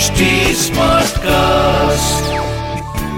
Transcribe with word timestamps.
HD 0.00 0.26
Smartcast. 0.56 2.28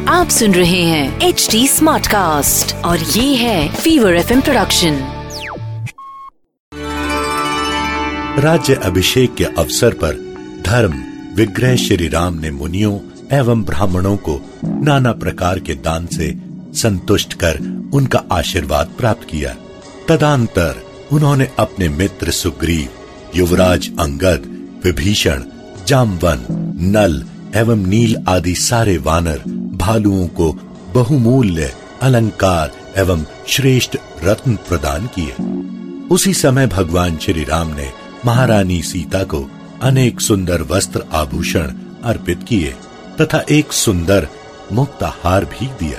आप 0.08 0.28
सुन 0.28 0.54
रहे 0.54 0.80
हैं 0.82 1.20
एच 1.22 1.46
डी 1.50 1.66
स्मार्ट 1.68 2.06
कास्ट 2.06 2.74
और 2.84 2.98
ये 3.08 3.34
है 3.36 3.68
फीवर 3.74 4.14
एफ़ 4.14 4.32
प्रोडक्शन 4.40 4.96
राज्य 8.38 8.74
अभिषेक 8.84 9.34
के 9.34 9.44
अवसर 9.44 9.94
पर 10.02 10.16
धर्म 10.66 10.94
विग्रह 11.36 11.76
श्री 11.76 12.08
राम 12.08 12.38
ने 12.40 12.50
मुनियों 12.52 12.98
एवं 13.38 13.62
ब्राह्मणों 13.64 14.16
को 14.28 14.40
नाना 14.82 15.12
प्रकार 15.22 15.58
के 15.60 15.74
दान 15.84 16.06
से 16.16 16.32
संतुष्ट 16.82 17.34
कर 17.44 17.58
उनका 17.94 18.24
आशीर्वाद 18.32 18.94
प्राप्त 18.98 19.28
किया 19.28 19.54
तदांतर 20.08 20.82
उन्होंने 21.12 21.48
अपने 21.58 21.88
मित्र 22.00 22.30
सुग्रीव 22.40 23.36
युवराज 23.36 23.90
अंगद 24.00 24.50
विभीषण 24.84 25.44
जामवन 25.86 26.61
नल 26.82 27.24
एवं 27.54 27.76
नील 27.76 28.16
आदि 28.28 28.54
सारे 28.54 28.98
वानर, 28.98 29.38
भालुओं 29.76 30.26
को 30.26 30.52
बहुमूल्य, 30.94 31.72
अलंकार 32.02 32.72
एवं 32.96 33.24
श्रेष्ठ 33.48 33.96
रत्न 34.24 34.54
प्रदान 34.54 35.06
किए। 35.06 35.34
उसी 36.08 36.34
समय 36.34 36.66
भगवान 36.66 37.16
श्री 37.16 37.44
राम 37.44 37.68
ने 37.68 37.90
महारानी 38.26 38.82
सीता 38.82 39.22
को 39.22 39.50
अनेक 39.82 40.20
सुंदर 40.20 40.62
वस्त्र 40.62 41.04
आभूषण 41.12 41.72
अर्पित 42.04 42.42
किए 42.48 42.74
तथा 43.20 43.44
एक 43.50 43.72
सुंदर 43.72 44.28
मुक्त 44.72 45.02
हार 45.02 45.44
भी 45.44 45.66
दिया। 45.66 45.98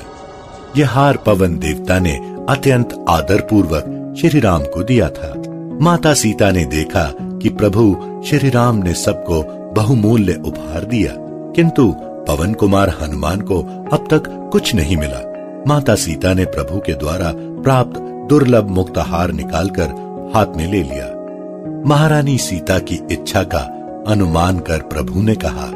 यह 0.78 0.90
हार 0.90 1.18
पवन 1.18 1.58
देवता 1.58 2.00
ने 2.00 2.36
अत्यंत 2.50 3.06
आदर 3.10 3.42
पूर्वक 3.42 4.16
श्री 4.22 4.40
राम 4.40 4.64
को 4.64 4.84
दिया 4.84 5.10
था। 5.10 5.34
माता 5.82 6.14
सीता 6.14 6.52
ने 6.52 6.66
देखा 6.66 7.14
कि 7.22 7.50
प्रभु 7.50 7.96
श्री 8.30 8.50
राम 8.50 8.76
ने 8.76 8.94
सबको 8.94 9.63
बहुमूल्य 9.74 10.42
उपहार 10.46 10.84
दिया, 10.84 11.14
किंतु 11.56 11.92
पवन 12.28 12.54
कुमार 12.54 12.90
हनुमान 13.02 13.42
को 13.42 13.60
अब 13.94 14.08
तक 14.12 14.24
कुछ 14.52 14.74
नहीं 14.76 14.98
मिला। 14.98 15.22
माता 15.68 15.96
सीता 15.96 16.34
ने 16.34 16.46
प्रभु 16.46 16.80
के 16.80 16.94
द्वारा 16.94 17.32
प्राप्त 17.36 18.00
दुर्लभ 18.30 18.70
मुक्तहार 18.70 19.32
निकालकर 19.32 20.02
हाथ 20.36 20.56
में 20.58 20.66
ले 20.72 20.82
लिया। 20.84 21.12
महारानी 21.86 22.38
सीता 22.38 22.80
की 22.80 23.00
इच्छा 23.12 23.44
का 23.44 23.60
अनुमान 24.08 24.60
कर 24.60 24.82
प्रभु 24.82 25.22
ने 25.22 25.36
कहा, 25.36 25.70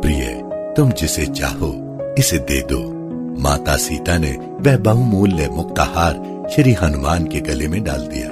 प्रिय, 0.00 0.40
तुम 0.76 0.90
जिसे 0.90 1.26
चाहो, 1.26 1.72
इसे 2.18 2.38
दे 2.38 2.60
दो। 2.62 2.78
माता 3.42 3.76
सीता 3.76 4.18
ने 4.18 4.36
वह 4.60 4.76
बहुमूल्य 4.78 5.48
मुक्ताहार 5.52 6.48
श्री 6.54 6.72
हनुमान 6.72 7.26
के 7.26 7.40
गले 7.40 7.68
में 7.68 7.82
डाल 7.84 8.06
दिया। 8.06 8.28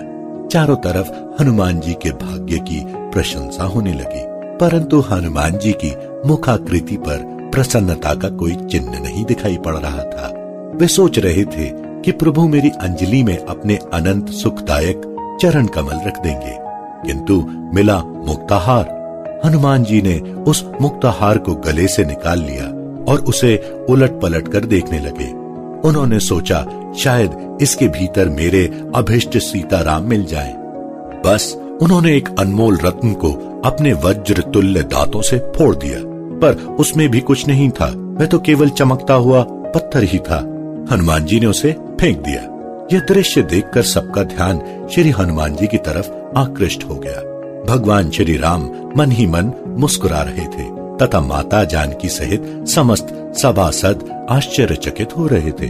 चारों 0.49 0.77
तरफ़ 0.77 1.11
हनुमान 1.43 1.81
जी 1.81 1.95
के 2.03 2.11
भाग्य 2.11 2.59
की 2.59 2.83
प्रशंसा 2.87 3.65
होने 3.65 3.93
लगी। 3.93 4.28
परंतु 4.61 5.01
हनुमान 5.01 5.59
जी 5.59 5.73
की 5.73 5.95
मुखाकृति 6.29 6.97
पर 6.97 7.39
प्रसन्नता 7.53 8.15
का 8.15 8.29
कोई 8.29 8.55
चिन्ह 8.55 8.99
नहीं 8.99 9.25
दिखाई 9.25 9.57
पड़ 9.57 9.77
रहा 9.77 10.03
था। 10.03 10.35
वे 10.75 10.87
सोच 10.87 11.19
रहे 11.19 11.45
थे 11.45 11.71
कि 11.75 12.13
प्रभु 12.13 12.49
मेरी 12.49 12.69
अंजलि 12.69 13.23
में 13.23 13.39
अपने 13.39 13.77
अनंत 13.77 14.29
सुखदायक 14.29 15.03
चरण 15.43 15.67
कमल 15.67 16.01
रख 16.07 16.21
देंगे। 16.23 16.69
किंतु 17.07 17.47
मिला 17.75 18.03
मुक्ताहार। 18.03 18.99
हनुमान 19.45 19.85
जी 19.85 20.03
ने 20.03 20.19
उस 20.21 20.71
मुक्ताहार 20.81 21.39
को 21.39 21.55
गले 21.55 21.89
से 21.89 22.05
निकाल 22.05 22.39
लिया 22.39 22.65
और 23.13 23.25
उसे 23.29 23.85
उलट 23.91 24.21
पलट 24.21 24.49
कर 24.49 24.61
देखने 24.61 24.99
लगे। 24.99 25.33
उन्होंने 25.89 26.21
सोचा, 26.21 26.67
शायद 26.99 27.59
इसके 27.63 27.89
भीतर 27.89 28.29
मेरे 28.29 28.91
अभिष्ट 28.95 29.39
सीताराम 29.39 30.03
मिल 30.03 30.25
जाए। 30.25 30.55
बस 31.27 31.68
उन्होंने 31.83 32.17
एक 32.17 32.29
अनमोल 32.39 32.79
रत्न 32.85 33.13
को 33.15 33.33
अपने 33.65 33.93
वज्र 33.93 34.43
तुल्य 34.55 34.83
दांतों 34.83 35.23
से 35.23 35.39
फोड़ 35.39 35.75
दिया, 35.77 35.99
पर 36.41 36.55
उसमें 36.81 37.09
भी 37.09 37.21
कुछ 37.21 37.47
नहीं 37.49 37.71
था। 37.71 37.93
वह 37.97 38.27
तो 38.27 38.39
केवल 38.39 38.69
चमकता 38.69 39.15
हुआ 39.15 39.43
पत्थर 39.49 40.03
ही 40.03 40.19
था। 40.19 40.39
हनुमान 40.93 41.25
जी 41.25 41.41
ने 41.41 41.47
उसे 41.47 41.73
फेंक 42.01 42.19
दिया। 42.19 42.43
यह 42.93 43.01
दृश्य 43.01 43.43
देखकर 43.43 43.83
सबका 43.83 44.23
ध्यान 44.23 44.61
श्री 44.95 45.11
हनुमान 45.11 45.55
जी 45.57 45.67
की 45.67 45.79
तरफ़ 45.79 46.39
आकृष्ट 46.39 46.85
हो 46.85 46.95
गया। 46.95 47.23
भगवान 47.65 48.11
श्री 48.11 48.37
राम 48.37 48.71
मन 48.97 49.11
ही 49.11 49.27
मन 49.27 49.53
मुस्कुरा 49.69 50.23
रहे 50.23 50.47
थे, 50.47 50.65
तथा 50.99 51.21
माता 51.21 51.65
जानकी 51.65 52.09
सहित 52.09 52.65
समस्त 52.69 53.33
सभासद 53.37 54.27
आश्चर्यचकित 54.31 55.17
हो 55.17 55.27
रहे 55.27 55.51
थे। 55.51 55.67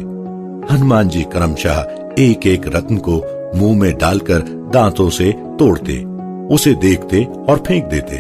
हनुमान 0.75 1.09
जी 1.09 1.23
क्रमशः 1.23 1.87
एक 2.19 2.47
एक 2.47 2.67
रत्न 2.67 2.97
को 2.97 3.23
मुँह 3.55 3.77
में 3.79 3.93
डालकर 3.99 4.58
दांतों 4.73 5.09
से 5.11 5.33
तोड़ते, 5.59 6.05
उसे 6.55 6.75
देखते 6.75 7.25
और 7.49 7.63
फेंक 7.67 7.85
देते। 7.85 8.17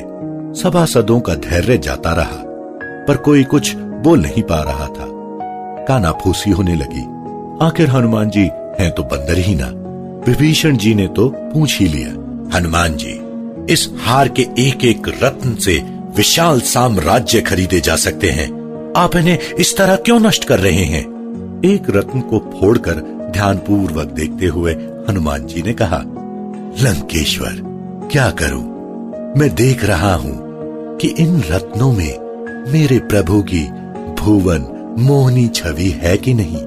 सभासदों 0.61 1.21
का 1.21 1.35
धैर्य 1.35 1.79
जाता 1.79 2.13
रहा, 2.13 2.45
पर 3.09 3.17
कोई 3.17 3.45
कुछ 3.45 3.75
बोल 3.77 4.21
नहीं 4.21 4.43
पा 4.43 4.61
रहा 4.63 4.87
था। 4.87 5.07
काना 5.85 6.13
फूसी 6.13 6.51
होने 6.51 6.75
लगी। 6.75 7.05
आखिर 7.67 7.89
हनुमान 7.89 8.31
जी 8.31 8.45
हैं 8.81 8.91
तो 8.91 9.03
बंदर 9.03 9.39
ही 9.39 9.55
ना। 9.55 9.71
विभीषण 10.27 10.77
जी 10.77 10.95
ने 10.95 11.07
तो 11.09 11.29
पूछ 11.29 11.79
ही 11.79 11.87
लिया, 11.87 12.09
हनुमान 12.59 12.97
जी, 12.97 13.21
इस 13.73 13.89
हार 13.99 14.29
के 14.29 14.43
एक 14.59 14.85
एक 14.85 15.09
रत्न 15.23 15.55
से 15.55 15.79
विशाल 16.17 16.61
साम्राज्य 16.61 17.41
खरीदे 17.41 17.81
जा 17.81 17.97
सकते 17.97 18.31
हैं। 18.31 18.49
आप 18.97 19.17
इन्हें 19.17 19.39
इस 19.39 19.77
तरह 19.77 19.97
क्यों 19.97 20.21
नष्ट 20.21 20.45
कर 20.45 20.59
रहे 20.59 20.85
हैं? 20.85 21.03
एक 21.65 21.91
रत्न 21.91 22.21
को 22.21 22.39
फोड़कर 22.39 22.95
ध्यानपूर्वक 23.31 24.07
देखते 24.07 24.47
हुए 24.47 24.73
हनुमान 25.09 25.47
जी 25.47 25.63
ने 25.63 25.73
कहा 25.73 26.03
लंकेश्वर, 26.69 27.63
क्या 28.13 28.31
करूँ? 28.31 28.63
मैं 29.39 29.55
देख 29.55 29.85
रहा 29.85 30.15
हूँ 30.15 30.35
कि 30.97 31.09
इन 31.09 31.41
रत्नों 31.41 31.93
में 31.93 32.19
मेरे 32.73 32.99
प्रभु 32.99 33.43
की 33.43 33.65
भुवन 34.21 34.95
मोहनी 34.99 35.49
छवि 35.49 35.89
है 35.89 36.17
कि 36.17 36.35
नहीं। 36.35 36.61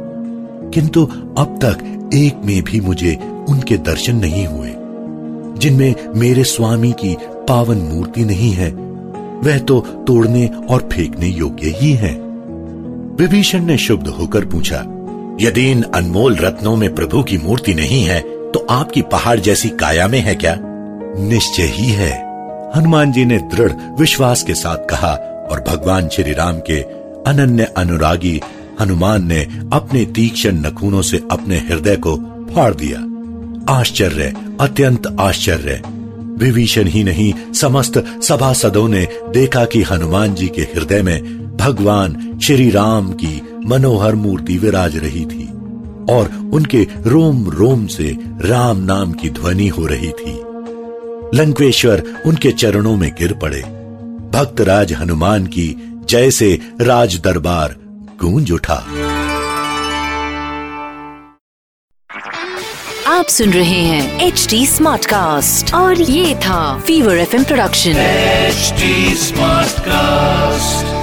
किंतु 0.72 1.06
अब 1.38 1.60
तक 1.62 2.10
एक 2.14 2.46
में 2.46 2.64
भी 2.64 2.80
मुझे 2.80 3.18
उनके 3.50 3.78
दर्शन 3.78 4.16
नहीं 4.16 4.48
हुए। 4.48 4.70
जिनमें 5.60 5.96
मेरे 6.16 6.44
स्वामी 6.44 6.92
की 6.92 7.18
पावन 7.50 7.78
मूर्ति 7.78 8.26
नहीं 8.26 8.52
है, 8.52 8.72
वह 9.44 9.58
तो 9.60 9.80
तोड़ने 9.82 10.50
और 10.70 10.90
फेंकने 10.92 11.28
योग्य 11.28 11.68
ही 11.68 11.92
है। 11.92 12.14
विभीषण 13.16 13.66
ने 13.66 13.78
शुद्ध 13.78 14.08
होकर 14.08 14.46
पूछा, 14.46 14.78
यदि 15.42 15.72
इन 15.72 15.82
अनमोल 15.82 16.36
रत्नों 16.36 16.76
में 16.76 16.96
प्रभु 16.96 17.24
की 17.24 17.38
मूर्ति 17.38 17.74
नहीं 17.74 18.04
है 18.04 18.41
तो 18.54 18.68
आपकी 18.70 19.02
पहाड़ 19.02 19.40
जैसी 19.40 19.70
काया 19.70 20.08
में 20.08 20.20
है 20.20 20.36
क्या? 20.36 20.58
निश्चय 21.20 21.64
ही 21.64 21.90
है। 21.90 22.32
हनुमान 22.76 23.12
जी 23.12 23.26
ने 23.26 23.38
दृढ़ 23.38 23.72
विश्वास 24.00 24.44
के 24.44 24.54
साथ 24.54 24.78
कहा 24.90 25.12
और 25.52 25.64
भगवान 25.68 26.10
श्री 26.10 26.34
राम 26.34 26.60
के 26.60 26.82
अनन्य 27.32 27.64
अनुरागी 27.64 28.42
हनुमान 28.82 29.28
ने 29.28 29.48
अपने 29.74 30.06
तीक्ष्ण 30.06 30.52
नखूनों 30.52 31.02
से 31.02 31.24
अपने 31.32 31.58
हृदय 31.58 31.96
को 31.96 32.16
फाड़ 32.56 32.74
दिया। 32.76 33.00
आश्चर्य, 33.74 34.34
अत्यंत 34.62 35.18
आश्चर्य। 35.20 35.82
विभीषण 36.38 36.88
ही 36.88 37.04
नहीं, 37.04 37.54
समस्त 37.54 38.22
सभासदों 38.24 38.88
ने 38.88 39.08
देखा 39.34 39.66
कि 39.66 39.82
हनुमान 39.82 40.36
जी 40.36 40.48
के 40.48 40.62
हृदय 40.62 41.02
में 41.02 41.42
भगवान 41.58 42.40
श्री 42.44 42.70
राम 42.70 43.12
की 43.12 43.42
मनोहर 43.66 44.16
मूर्ति 44.16 44.58
विराज 44.58 44.98
रही 44.98 45.26
थी। 45.26 45.50
और 46.10 46.50
उनके 46.54 46.88
रोम 47.08 47.50
रोम 47.50 47.88
से 47.88 48.18
राम 48.42 48.78
नाम 48.78 49.12
की 49.12 49.30
ध्वनि 49.30 49.68
हो 49.68 49.86
रही 49.86 50.12
थी। 50.12 50.42
लंकेश्वर 51.38 52.04
उनके 52.26 52.52
चरणों 52.52 52.96
में 52.98 53.12
गिर 53.20 53.34
पड़े। 53.34 53.62
भक्त 54.32 54.62
राज 54.62 54.94
हनुमान 54.94 55.46
की 55.46 55.76
जैसे 56.10 56.60
राज 56.82 57.16
दरबार 57.16 57.76
गूंज 58.22 58.52
उठा। 58.52 58.86
आप 63.08 63.26
सुन 63.26 63.50
रहे 63.50 63.82
हैं 63.82 64.28
एच 64.28 64.48
डी 64.50 64.68
स्मार्ट 64.68 65.06
कास्ट 65.06 65.74
और 65.74 66.02
ये 66.02 66.36
था 66.36 66.80
fever 66.80 67.18
F 67.18 67.44
production 67.44 67.92
H 67.92 68.74
smart 69.18 69.72
Smartcast. 69.72 71.01